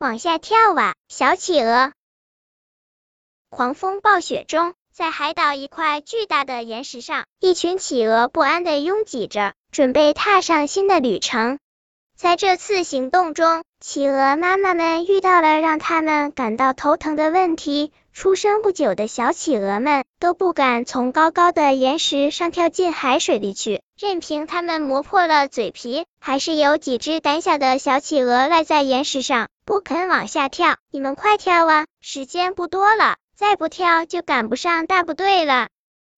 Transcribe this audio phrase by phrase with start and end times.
[0.00, 1.92] 往下跳啊，小企鹅！
[3.50, 11.58] 狂风暴雪中，在海岛一块巨大的岩石上，一群企鹅不安地拥挤着，准备踏上新的旅程。
[12.16, 17.92] 在这次行动中，企鹅妈妈们遇到了让他们感到头疼的问题。
[18.12, 30.78] 出生不久的小企鹅们都不敢从高高的岩石上跳进海水里去，任凭它们磨破了嘴皮，还是有几只胆小的小企鹅赖在岩石上，不肯往下跳。
[30.90, 35.68] 你们快跳啊，时间不多了，再不跳就赶不上大部队了。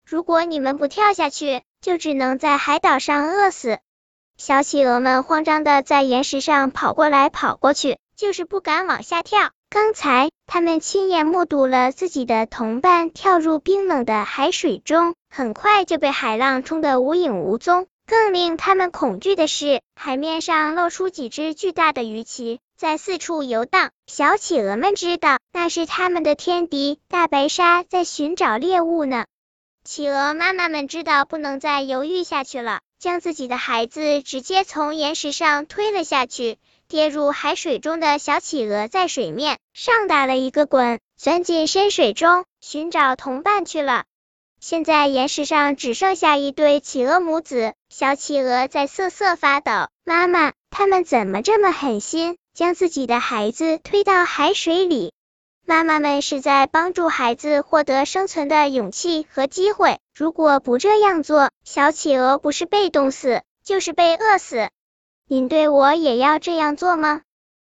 [0.06, 3.78] 如果你们不跳下去，就只能在海岛上饿死。
[4.38, 9.50] 小企鹅们慌张的在岩石上跑过来跑过去，就是不敢往下跳。
[9.68, 17.86] 刚才，他们亲眼目睹了自己的同伴跳入冰冷的海水中，很快就被海浪冲得无影无踪。
[18.06, 23.90] 更令他们恐惧的是，海面上露出几只巨大的鱼鳍，在四处游荡。
[24.06, 29.26] 小企鹅们知道，那是他们的天敌大白鲨在寻找猎物呢。
[29.84, 32.80] 企鹅妈妈们知道不能再犹豫下去了。
[32.98, 36.56] 将自己的孩子直接从岩石上推了下去，
[36.86, 44.04] 跌入海水中的小企鹅在水面上打了一个滚，钻进深水中寻找同伴去了。
[44.62, 49.72] 现在岩石上只剩下一对企鹅母子，小企鹅在瑟瑟发抖。
[50.04, 55.12] 妈妈，他们怎么这么狠心，将自己的孩子推到海水里？
[55.66, 59.98] 妈妈们是在帮助孩子获得生存的勇气和机会。
[60.14, 64.68] 如果不这样做，小企鹅不是被冻死，就是被饿死。
[65.26, 67.22] 您对我也要这样做吗？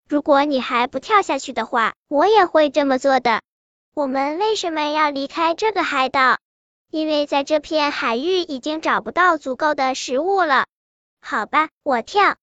[0.06, 3.40] 如果你还不跳下去的话，我也会这么做的。
[3.94, 6.36] 我们为什么要离开这个海岛？
[6.92, 10.66] 因为在这片海域已经找不到足够的食物了。
[11.22, 12.36] 好吧，我跳。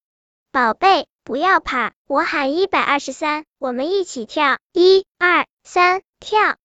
[0.52, 3.46] 宝贝，不要怕，我喊一百二十三。
[3.60, 6.56] 我们一起跳，一、二、三，跳！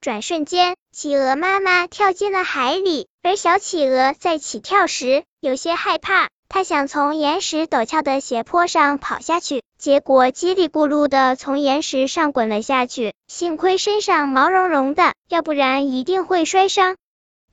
[0.00, 13.12] 转瞬间，企鹅妈妈跳进了海里，而小企鹅在起跳时有些害怕，它想从岩石陡峭的斜坡上跑下去，结果叽里咕噜的从岩石上滚了下去。
[13.28, 16.96] 幸亏身上毛茸茸的，要不然一定会摔伤。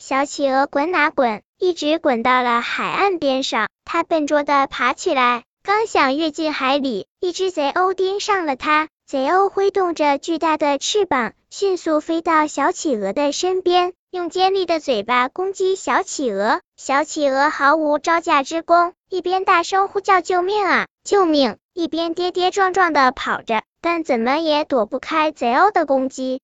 [0.06, 5.46] 小企鹅滚哪滚，一直滚到了海岸边上，它笨拙的爬起来。
[5.64, 8.90] 刚想跃进海里，一只贼鸥盯上了它。
[9.08, 16.60] 贼鸥挥动着巨大的翅膀，迅速飞到小企鹅的身边，用尖利的嘴巴攻击小企鹅。
[16.76, 21.56] 小企鹅毫无招架之功，一边大声呼叫救命啊，救命！
[21.74, 26.42] 一边跌跌撞撞的跑着，但怎么也躲不开贼鸥的攻击。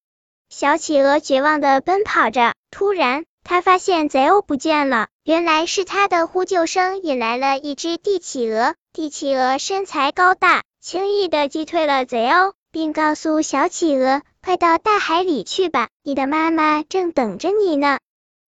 [0.47, 3.25] 小企鹅绝望的奔跑着，突然。
[3.43, 8.75] 他发现贼鸥不见了，原来是他的呼救声引来了一只帝企鹅。
[8.93, 17.99] 帝企鹅身材高大，轻易的击退了贼鸥，并告诉小企鹅：“快到大海里去吧，你的妈妈正等着你呢。”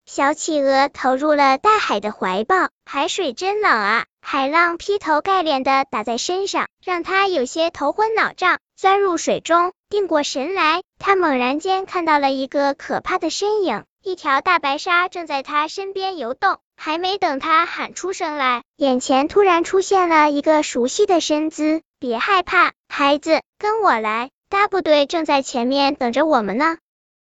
[0.06, 4.06] 小企鹅投入了大海的怀抱，海水真冷啊！
[4.22, 8.60] 海浪劈头盖脸的打在身上，让他有些头昏脑胀。
[8.76, 13.84] 钻入水中，定过神来，他猛然间看到了一个可怕的身影。
[14.04, 21.84] 一条大白鲨正在他身边游动，还没等他喊出声来，眼前突然出现了一个熟悉的身姿。
[22.00, 26.80] 别害怕，孩子，跟我来，大部队正在前面等着我们呢。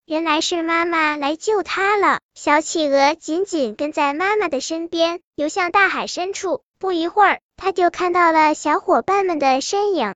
[0.06, 2.22] 原来是妈妈来救他了。
[2.33, 6.63] 小企鹅紧紧跟在妈妈的身边，游向大海深处。
[6.79, 10.16] 不一会儿，他就看到了小伙伴们的身影。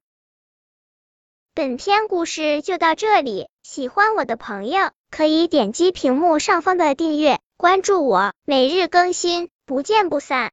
[1.54, 4.90] 本篇故事就到这里，喜欢我的朋友。
[5.10, 10.46] 可以点击屏幕上方的订阅，关注我，每日更新，不见不散。